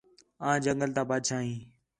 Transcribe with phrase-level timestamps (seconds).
[0.47, 1.57] آں جنگل تا بادشاہ ہیں